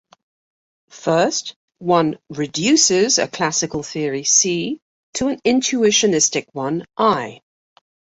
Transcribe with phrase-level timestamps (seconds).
[0.89, 4.81] First, one "reduces" a classical theory C
[5.13, 7.39] to an intuitionistic one I.